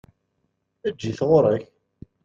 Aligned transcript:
Eǧǧ-it 0.87 1.19
ɣuṛ-k! 1.29 1.63